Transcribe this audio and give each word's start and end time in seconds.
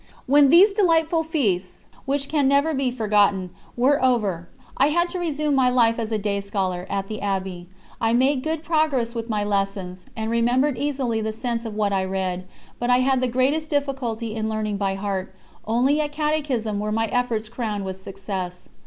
When 0.25 0.49
these 0.49 0.73
delightful 0.73 1.21
feasts, 1.21 1.85
which 2.05 2.27
can 2.27 2.47
never 2.47 2.73
be 2.73 2.89
forgotten, 2.89 3.51
were 3.77 4.03
over, 4.03 4.49
I 4.75 4.87
had 4.87 5.07
to 5.09 5.19
resume 5.19 5.53
my 5.53 5.69
life 5.69 5.99
as 5.99 6.11
a 6.11 6.17
day 6.17 6.41
scholar, 6.41 6.87
at 6.89 7.07
the 7.07 7.21
Abbey. 7.21 7.67
I 8.01 8.13
made 8.15 8.41
good 8.41 8.63
progress 8.63 9.13
with 9.13 9.29
my 9.29 9.43
lessons, 9.43 10.07
and 10.15 10.31
remembered 10.31 10.79
easily 10.79 11.21
the 11.21 11.31
sense 11.33 11.65
of 11.65 11.75
what 11.75 11.93
I 11.93 12.03
read, 12.03 12.47
but 12.79 12.89
I 12.89 13.01
had 13.01 13.21
the 13.21 13.27
greatest 13.27 13.69
difficulty 13.69 14.33
in 14.33 14.49
learning 14.49 14.77
by 14.77 14.95
heart; 14.95 15.35
only 15.67 16.01
at 16.01 16.11
catechism 16.11 16.79
were 16.79 16.91
my 16.91 17.05
efforts 17.11 17.47
crowned 17.47 17.85
with 17.85 18.01
success. 18.01 18.69